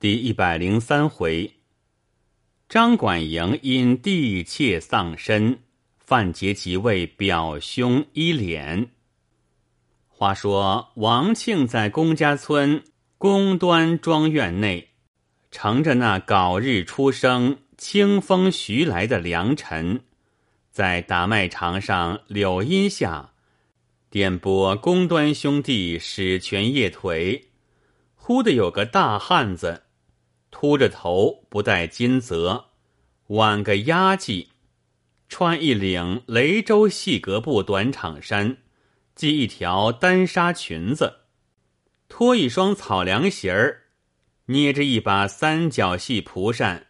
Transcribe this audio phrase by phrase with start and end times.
[0.00, 1.54] 第一百零三回，
[2.68, 5.60] 张管营因弟妾丧身，
[5.98, 8.88] 范杰即为表兄依敛。
[10.08, 12.84] 话说王庆在公家村
[13.16, 14.90] 公端庄院内，
[15.50, 20.02] 乘着那槁日初升、清风徐来的良辰，
[20.70, 23.32] 在打麦场上柳荫下，
[24.10, 27.48] 点拨公端兄弟使拳夜腿，
[28.14, 29.83] 忽的有个大汉子。
[30.56, 32.66] 秃着头，不戴金泽，
[33.26, 34.46] 挽个压髻，
[35.28, 38.58] 穿一领雷州细格布短长衫，
[39.16, 41.22] 系一条单纱裙子，
[42.08, 43.82] 脱一双草凉鞋儿，
[44.46, 46.86] 捏着一把三角细蒲扇，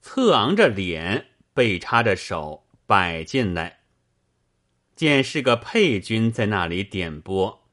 [0.00, 3.80] 侧昂着脸，背插着手摆进来。
[4.94, 7.64] 见是个配军在那里点拨，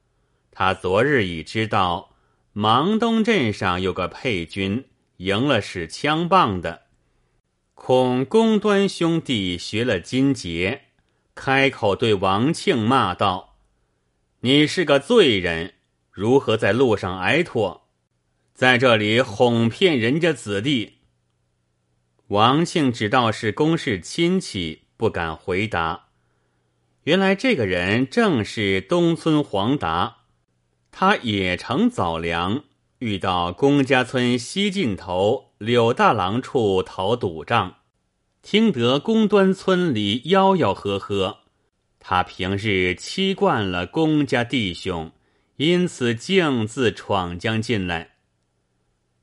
[0.50, 2.16] 他昨日已知道
[2.52, 4.84] 芒东镇上有个配军。
[5.22, 6.82] 赢了使枪棒的，
[7.74, 10.86] 恐公端兄弟学了金节，
[11.36, 13.54] 开口对王庆骂道
[14.42, 15.74] ：“你是个罪人，
[16.10, 17.86] 如何在路上挨拖，
[18.52, 20.94] 在这里哄骗人家子弟？”
[22.26, 26.06] 王庆只道是公事亲戚，不敢回答。
[27.04, 30.16] 原来这个人正是东村黄达，
[30.90, 32.64] 他也乘早粮。
[33.02, 37.78] 遇到公家村西尽头柳大郎处讨赌账，
[38.42, 41.38] 听得公端村里吆吆喝喝，
[41.98, 45.10] 他平日欺惯了公家弟兄，
[45.56, 48.10] 因此径自闯将进来。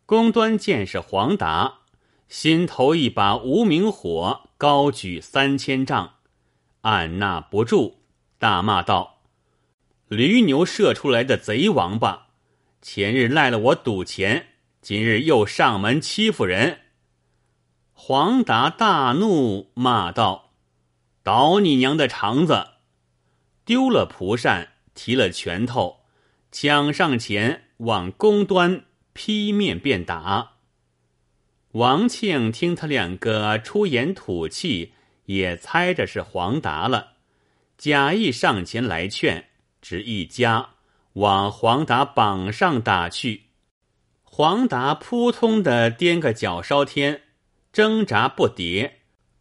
[0.05, 1.75] 公端见是黄达，
[2.27, 6.15] 心头一把无名火高举三千丈，
[6.81, 7.99] 按捺不住，
[8.37, 9.21] 大骂道
[10.09, 12.25] ：“驴牛射出来的贼王八！”
[12.81, 14.47] 前日赖了我赌钱，
[14.81, 16.79] 今日又上门欺负人。
[17.91, 20.53] 黄达大怒，骂道
[21.21, 22.67] ：“倒你娘的肠子！”
[23.65, 26.05] 丢了蒲扇，提了拳头，
[26.51, 30.53] 抢上前往宫端劈面便打。
[31.73, 34.93] 王庆听他两个出言吐气，
[35.25, 37.17] 也猜着是黄达了，
[37.77, 39.49] 假意上前来劝，
[39.81, 40.69] 只一夹。
[41.13, 43.43] 往黄达膀上打去，
[44.23, 47.23] 黄达扑通的颠个脚烧天，
[47.73, 48.91] 挣扎不迭，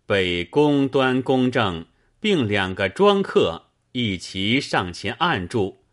[0.07, 1.87] 被公端、公正
[2.19, 5.85] 并两个庄客一齐上前按住，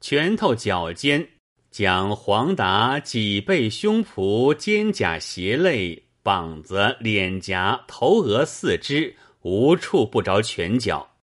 [0.00, 1.26] 拳头脚尖
[1.70, 11.16] 将黄达脊背、胸脯、肩胛、斜肋、膀子、脸颊、头额、四肢无处不着拳脚，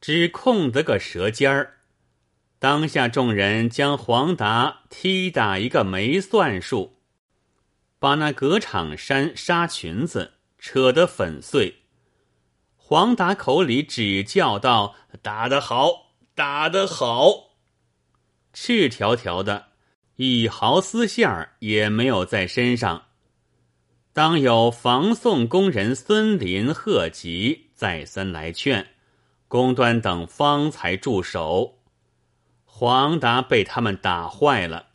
[0.00, 1.78] 只空得个舌尖儿。
[2.62, 6.92] 当下众人将黄达踢打一个没算数，
[7.98, 11.78] 把那革场衫纱裙子扯得粉碎。
[12.76, 17.50] 黄达口里只叫道：“打得好，打得好！”
[18.54, 19.70] 赤条条的，
[20.14, 23.06] 一毫丝线儿也没有在身上。
[24.12, 28.86] 当有防送工人孙林、贺吉再三来劝，
[29.48, 31.81] 公端等方才住手。
[32.74, 34.86] 黄达被他们打坏了，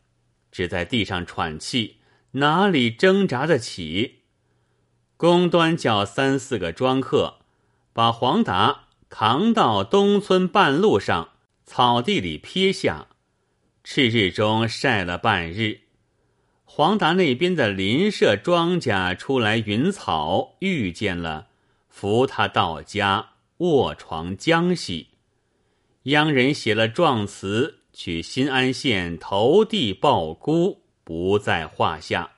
[0.51, 1.97] 只在地上喘气，
[2.31, 4.23] 哪里挣扎得起？
[5.15, 7.35] 公端叫三四个庄客，
[7.93, 11.29] 把黄达扛到东村半路上
[11.65, 13.07] 草地里撇下，
[13.83, 15.81] 赤日中晒了半日。
[16.65, 21.47] 黄达那边的邻舍庄稼出来云草，遇见了，
[21.89, 25.09] 扶他到家卧床将息。
[26.07, 27.75] 央人写了状词。
[27.99, 32.33] 去新安县投递报孤不在话下。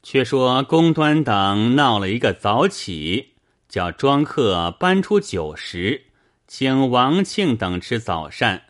[0.00, 3.34] 却说公端等闹了一个早起，
[3.68, 6.04] 叫庄客搬出酒食，
[6.46, 8.62] 请王庆等吃早膳。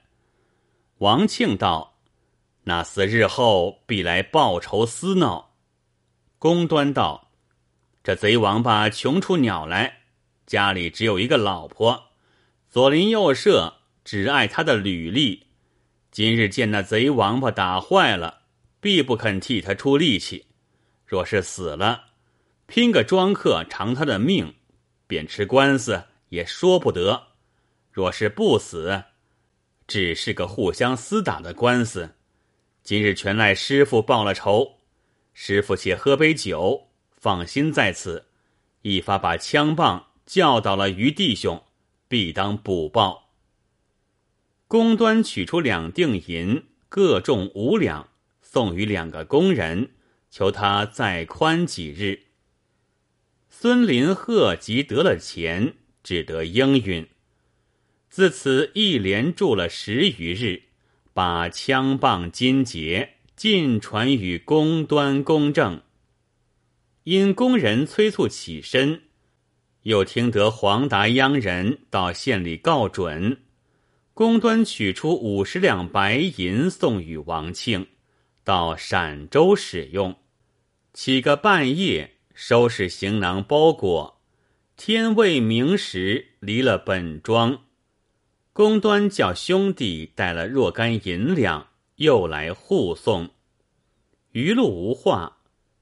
[1.01, 1.99] 王庆道
[2.65, 5.51] ：“那厮日后必来报仇私闹。”
[6.41, 7.29] 公端道
[8.03, 9.99] ：“这贼王八穷出鸟来，
[10.47, 12.05] 家里只有一个老婆，
[12.71, 15.47] 左邻右舍只爱他的履历。”
[16.13, 18.43] 今日见那贼王八打坏了，
[18.81, 20.47] 必不肯替他出力气。
[21.05, 22.05] 若是死了，
[22.67, 24.55] 拼个庄客偿他的命，
[25.09, 27.29] 便吃官司也说不得。
[27.91, 29.03] 若是不死，
[29.89, 32.15] 只是个互相厮打的官司。
[32.85, 34.79] 今日全赖师傅报了仇，
[35.33, 38.27] 师傅且喝杯酒，放心在此。
[38.83, 41.65] 一发把枪棒教导了于弟兄，
[42.07, 43.24] 必当补报。
[44.67, 48.09] 公端取出两锭银，各重五两，
[48.41, 49.91] 送与两个工人，
[50.31, 52.21] 求他再宽几日。
[53.49, 57.07] 孙林鹤即得了钱，只得应允。
[58.09, 60.63] 自此一连住了十余日，
[61.13, 65.83] 把枪棒金节尽传与公端、公正。
[67.05, 69.03] 因工人催促起身，
[69.83, 73.44] 又听得黄达央人到县里告准，
[74.15, 77.87] 公端取出五十两白银送与王庆，
[78.43, 80.17] 到陕州使用。
[80.95, 82.13] 起个半夜。
[82.37, 84.21] 收拾行囊包裹，
[84.77, 87.61] 天未明时离了本庄。
[88.53, 93.31] 公端叫兄弟带了若干银两，又来护送。
[94.33, 95.37] 余路无话，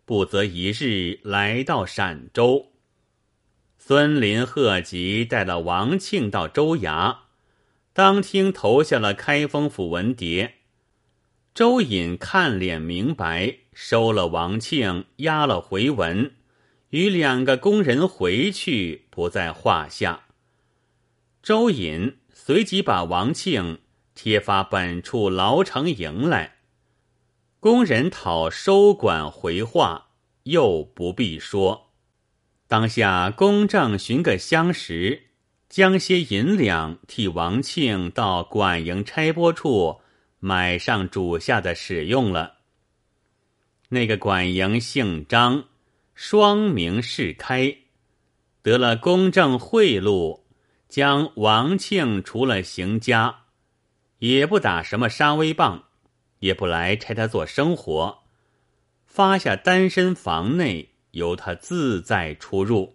[0.04, 2.72] 不则一日来到陕州。
[3.78, 7.16] 孙林贺吉带了王庆到州衙，
[7.92, 10.52] 当听投下了开封府文牒。
[11.54, 16.32] 周隐看脸明白，收了王庆，押了回文。
[16.90, 20.24] 与两个工人回去不在话下。
[21.42, 23.80] 周隐随即把王庆
[24.14, 26.56] 贴发本处牢城营来。
[27.60, 30.08] 工人讨收管回话，
[30.44, 31.92] 又不必说。
[32.68, 35.28] 当下公正寻个相识，
[35.72, 40.02] 将些银两替王庆到管营差拨处
[40.38, 42.58] 买上主下的使用了。
[43.88, 45.64] 那个管营姓张。
[46.14, 47.74] 双名世开，
[48.60, 50.42] 得了公正贿赂，
[50.90, 53.44] 将王庆除了行家，
[54.18, 55.84] 也不打什么杀威棒，
[56.40, 58.24] 也不来差他做生活，
[59.06, 62.94] 发下单身房内，由他自在出入。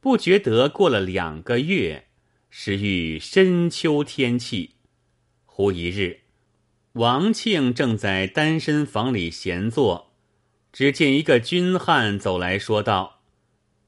[0.00, 2.06] 不觉得过了两个月，
[2.48, 4.76] 时遇深秋天气，
[5.44, 6.20] 忽一日，
[6.92, 10.14] 王庆正在单身房里闲坐。
[10.72, 13.20] 只见一个军汉走来说道：“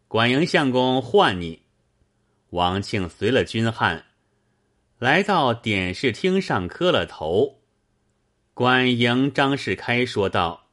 [0.06, 1.62] 管营相公唤你。”
[2.50, 4.04] 王庆随了军汉，
[4.98, 7.62] 来到点视厅上磕了头。
[8.52, 10.68] 管营张世开说道：“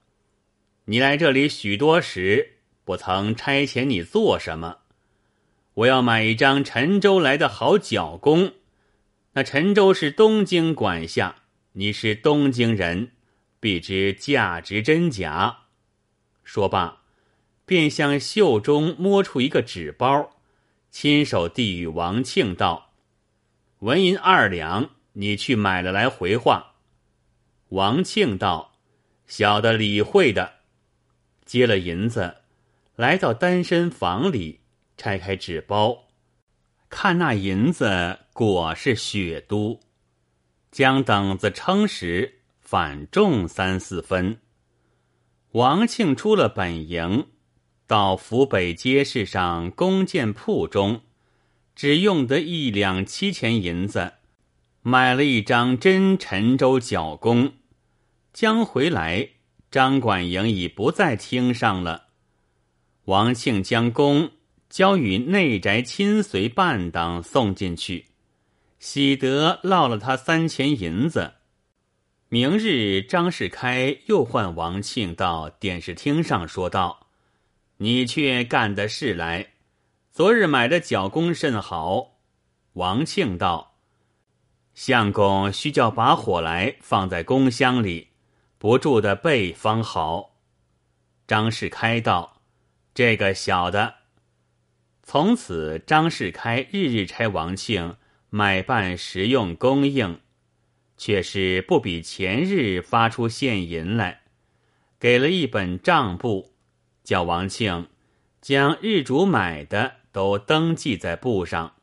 [0.86, 4.80] 你来这里许多时，不曾差遣你做什么？
[5.80, 8.54] 我要买一张陈州来的好脚弓。
[9.34, 11.36] 那陈州是东京管辖，
[11.74, 13.12] 你是东京人，
[13.62, 15.60] 必知价值真假。”
[16.44, 17.04] 说罢，
[17.66, 20.32] 便向袖中摸出一个纸包，
[20.90, 22.92] 亲手递与王庆道
[23.80, 26.74] ：“纹银二两，你去买了来回话。”
[27.70, 28.74] 王庆道
[29.28, 30.56] ：“小的理会的。”
[31.46, 32.38] 接了银子，
[32.98, 34.60] 来到单身房里，
[35.00, 36.10] 拆开纸包，
[36.90, 39.80] 看那银子果是血都，
[40.72, 44.40] 将等子称时，反重三四分。
[45.52, 47.28] 王庆出了本营，
[47.88, 51.00] 到府北街市上弓箭铺中，
[51.74, 54.16] 只用得一两七钱银子，
[54.82, 57.54] 买了一张真陈州角弓。
[58.34, 59.30] 将回来，
[59.72, 62.08] 张管营已不在厅上了。
[63.06, 64.32] 王庆将弓
[64.70, 68.06] 交与内宅亲随伴当送进去，
[68.78, 71.34] 喜得落了他三钱银子。
[72.30, 77.08] 明日，张世开又唤王庆到电视厅上说道
[77.78, 79.54] ：“你却干的事来。
[80.12, 82.20] 昨日买的脚弓甚好。”
[82.74, 83.80] 王庆道
[84.76, 88.10] ：“相公需叫把火来放在弓箱里，
[88.60, 90.36] 不住的备方好。”
[91.26, 92.42] 张世开道
[92.94, 93.96] ：“这个小的。”
[95.12, 97.98] 从此，张世开日日差王庆
[98.30, 100.20] 买办实用供应。
[100.98, 104.22] 却是不比前日发出现银来，
[105.00, 106.54] 给了一本账簿，
[107.04, 107.88] 叫王庆
[108.40, 111.74] 将日主买的都登记在簿上。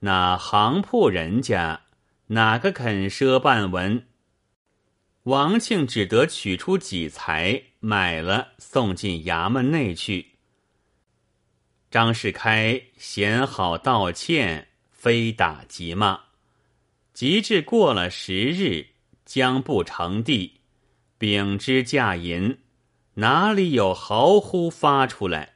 [0.00, 1.80] 那行铺人家
[2.26, 4.06] 哪个肯赊半文？
[5.22, 10.33] 王庆只得取出几财买了，送进衙门内去。
[11.94, 16.18] 张世开嫌好道歉，非打即骂。
[17.12, 18.84] 及至过了十日，
[19.24, 20.58] 将不成地，
[21.18, 22.58] 秉之驾银，
[23.14, 25.52] 哪里有毫呼发出来？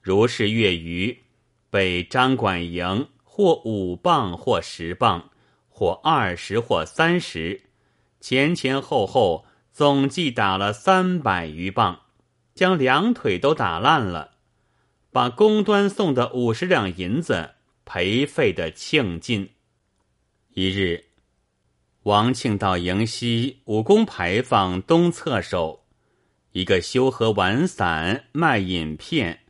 [0.00, 1.24] 如是月余，
[1.68, 5.28] 被张管营或五磅，或十磅，
[5.68, 7.60] 或二十，或三十，
[8.18, 12.00] 前前后后总计打了三百余磅，
[12.54, 14.29] 将两腿都打烂了，
[15.12, 17.50] 把公端送的五十两银子
[17.84, 19.50] 赔费的庆尽。
[20.54, 21.04] 一日，
[22.04, 25.84] 王庆到营西武功牌坊东侧首，
[26.52, 29.40] 一个修和丸散卖饮片，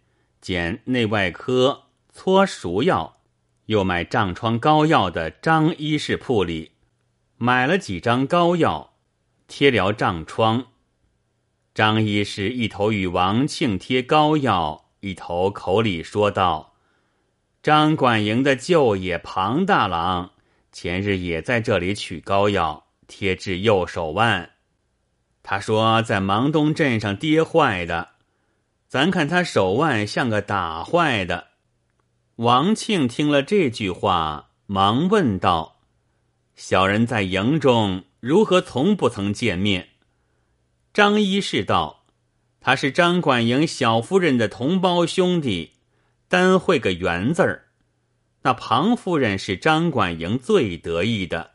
[0.40, 3.19] 兼内外科搓熟药，
[3.67, 6.73] 又卖胀疮膏药的张医师铺里，
[7.37, 8.95] 买了几张膏药，
[9.47, 10.67] 贴疗胀疮。
[11.75, 16.75] 张医师一头与王庆贴膏药，一头口里说道
[17.62, 20.30] ：“张管营的舅爷庞大郎
[20.71, 24.50] 前日也在这里取膏药，贴至右手腕。
[25.42, 28.11] 他说在芒东镇上跌坏的，
[28.88, 31.49] 咱看他手腕像个打坏的。”
[32.37, 35.80] 王庆听了这句话，忙问道
[36.57, 39.88] ：“小人在营中如何从不曾见面？”
[40.95, 42.00] 张一士道
[42.61, 45.73] ：“他是张管营小夫人的同胞兄弟，
[46.29, 47.69] 单会个圆字儿。
[48.43, 51.52] 那庞夫人是张管营最得意的。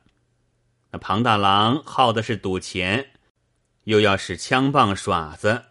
[0.91, 3.11] 那庞大郎好的是赌钱，
[3.83, 5.63] 又要使枪棒耍子，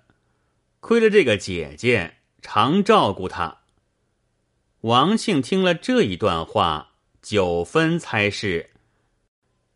[0.81, 3.59] 亏了这个姐姐常照顾他。”
[4.83, 8.71] 王庆听了这一段话，九分猜是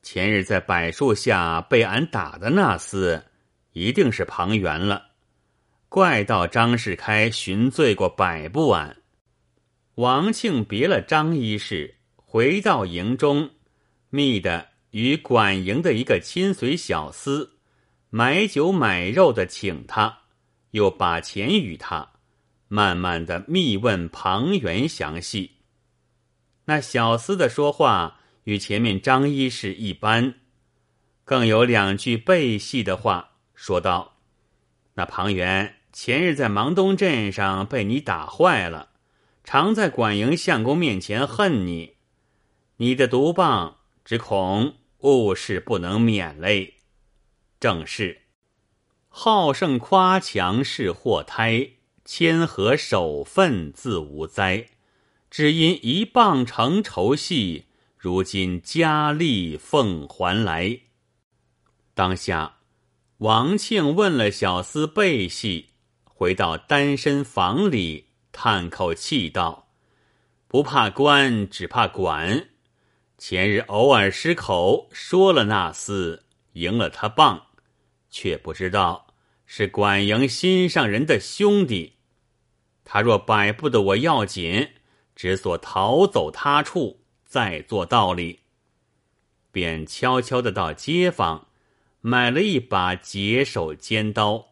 [0.03, 3.23] 前日在柏树下被俺打的那厮。
[3.73, 5.08] 一定是庞元了，
[5.88, 8.99] 怪道张世开寻罪过百不晚。
[9.95, 13.50] 王庆别了张医师，回到营中，
[14.11, 17.49] 密的与管营的一个亲随小厮
[18.11, 20.18] 买酒买肉的请他，
[20.73, 22.12] 又把钱与他，
[22.68, 25.52] 慢慢的密问庞元详细。
[26.66, 30.35] 那小厮的说话与前面张医师一般，
[31.25, 33.30] 更有两句背戏的话。
[33.54, 34.18] 说道
[34.95, 38.90] ：“那庞元前日在芒东镇上被你打坏了，
[39.43, 41.97] 常在管营相公面前恨你。
[42.76, 46.75] 你的毒棒只恐误事不能免嘞。
[47.59, 48.21] 正是
[49.09, 51.71] 好胜夸强是祸胎，
[52.05, 54.69] 谦和守分自无灾。
[55.28, 57.64] 只因一棒成仇戏，
[57.97, 60.78] 如今佳丽奉还来。
[61.93, 62.55] 当下。”
[63.19, 65.71] 王庆问了小厮背戏，
[66.18, 69.68] 回到单身房里，叹口气道
[70.48, 72.48] ：“不怕官，只怕管。
[73.16, 76.22] 前日偶尔失口，说了那厮，
[76.54, 77.46] 赢了他棒，
[78.10, 79.14] 却不知道
[79.46, 81.98] 是管营心上人的兄弟。
[82.82, 84.70] 他若摆布的我要紧，
[85.14, 88.40] 只所逃走他处，再做道理，
[89.52, 91.46] 便悄悄的到街坊。”
[92.00, 94.48] 买了一把解手尖刀，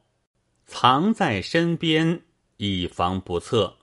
[0.66, 2.23] 藏在身边，
[2.56, 3.78] 以防不测。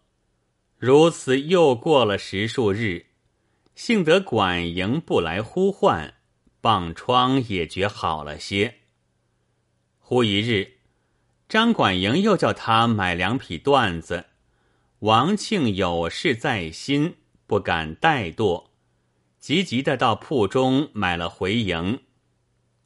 [0.78, 3.06] 如此又过了十数日，
[3.74, 6.14] 幸得管营不来呼唤，
[6.60, 8.76] 棒疮也觉好了些。
[9.98, 10.74] 忽一日，
[11.48, 14.26] 张管营又叫他买两匹缎子，
[15.00, 17.16] 王庆有事在心，
[17.48, 18.66] 不敢怠惰，
[19.40, 22.02] 急急的到铺中买了回营。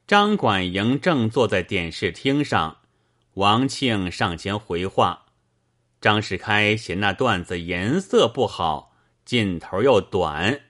[0.05, 2.77] 张管营正坐在点视厅上，
[3.37, 5.27] 王庆上前回话。
[6.01, 10.61] 张世开嫌那缎子颜色不好，劲头又短，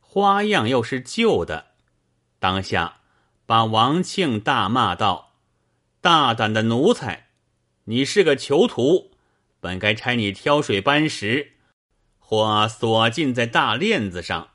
[0.00, 1.68] 花样又是旧的，
[2.38, 3.00] 当下
[3.46, 5.32] 把王庆大骂道
[6.02, 7.28] ：“大胆的奴才，
[7.84, 9.12] 你是个囚徒，
[9.58, 11.52] 本该差你挑水搬石，
[12.18, 14.50] 或锁禁在大链子上。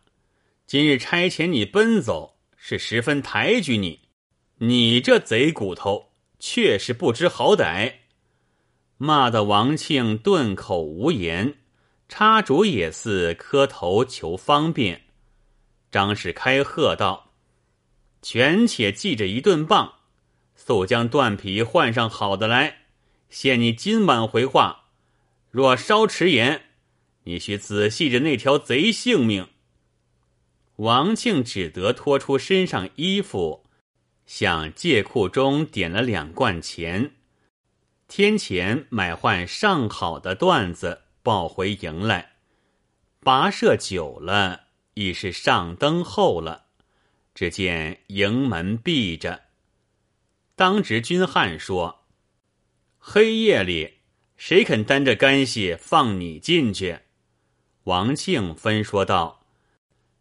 [0.68, 4.02] 今日差遣你奔走，是十分抬举你。”
[4.60, 6.05] 你这贼骨头，
[6.40, 7.94] 却是不知好歹！
[8.98, 11.56] 骂得王庆顿口无言，
[12.08, 15.04] 插竹也似磕头求方便。
[15.92, 17.34] 张氏开喝道
[18.22, 19.96] ：“权且记着一顿棒，
[20.56, 22.86] 速将断皮换上好的来，
[23.30, 24.86] 限你今晚回话。
[25.52, 26.62] 若稍迟延，
[27.24, 29.50] 你须仔细着那条贼性命。”
[30.78, 33.65] 王庆只得脱出身上衣服。
[34.26, 37.12] 向借库中点了两贯钱，
[38.08, 42.34] 天钱买换上好的缎子，抱回营来。
[43.22, 46.66] 跋涉久了，已是上灯后了。
[47.34, 49.42] 只见营门闭着。
[50.56, 52.06] 当值军汉说
[52.98, 53.96] ：“黑夜里，
[54.38, 57.00] 谁肯担着干系放你进去？”
[57.84, 59.46] 王庆分说道：“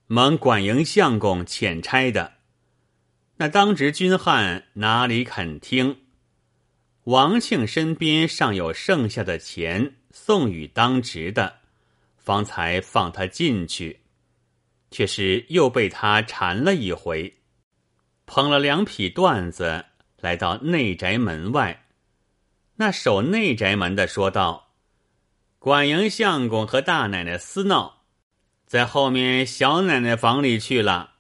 [0.09, 2.34] 蒙管营相公遣差的。”
[3.37, 5.99] 那当值军汉哪里肯听？
[7.05, 11.57] 王庆身边尚有剩下的钱送与当值的，
[12.17, 14.01] 方才放他进去，
[14.91, 17.35] 却是又被他缠了一回，
[18.25, 19.85] 捧了两匹缎子
[20.21, 21.87] 来到内宅门外，
[22.77, 24.71] 那守内宅门的说道
[25.59, 28.05] ：“管营相公和大奶奶私闹，
[28.65, 31.14] 在后面小奶奶房里去了。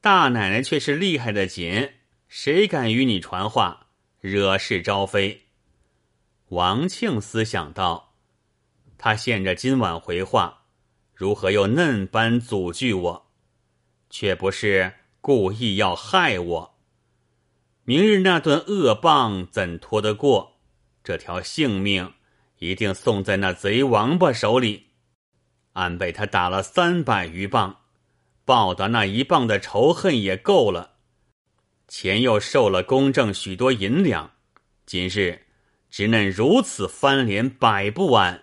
[0.00, 1.90] 大奶奶却是厉害的紧，
[2.26, 3.88] 谁敢与你传话，
[4.20, 5.48] 惹事招非？”
[6.48, 8.14] 王庆思想道，
[8.96, 10.62] 他现着今晚回话，
[11.14, 13.30] 如何又嫩般阻拒我？
[14.08, 16.78] 却不是故意要害我。
[17.84, 20.58] 明日那顿恶棒怎拖得过？
[21.04, 22.14] 这条性命
[22.58, 24.86] 一定送在那贼王八手里。
[25.74, 27.79] 俺被他打了三百余棒，
[28.50, 30.94] 报答那一棒的仇恨也够了。
[31.86, 34.32] 钱又受了公正许多银两，
[34.84, 35.46] 今日
[35.88, 38.42] 只嫩如此翻脸百不完。